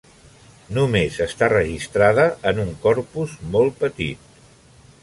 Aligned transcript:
Només 0.77 1.19
està 1.27 1.49
registrada 1.53 2.27
en 2.53 2.63
un 2.65 2.73
corpus 2.87 3.39
molt 3.59 3.81
petit. 3.85 4.43